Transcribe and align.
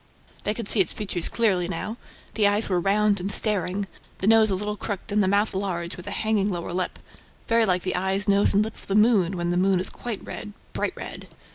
They 0.45 0.55
could 0.55 0.67
see 0.67 0.79
its 0.79 0.91
features 0.91 1.29
clearly 1.29 1.67
now. 1.67 1.97
The 2.33 2.47
eyes 2.47 2.67
were 2.69 2.79
round 2.79 3.19
and 3.19 3.31
staring, 3.31 3.85
the 4.17 4.25
nose 4.25 4.49
a 4.49 4.55
little 4.55 4.75
crooked 4.75 5.11
and 5.11 5.21
the 5.23 5.27
mouth 5.27 5.53
large, 5.53 5.95
with 5.95 6.07
a 6.07 6.21
hanging 6.25 6.49
lower 6.49 6.73
lip, 6.73 6.97
very 7.47 7.67
like 7.67 7.83
the 7.83 7.95
eyes, 7.95 8.27
nose 8.27 8.51
and 8.55 8.63
lip 8.63 8.73
of 8.73 8.87
the 8.87 8.95
moon, 8.95 9.37
when 9.37 9.51
the 9.51 9.57
moon 9.57 9.79
is 9.79 9.91
quite 9.91 10.25
red, 10.25 10.53
bright 10.73 10.93
red. 10.95 11.27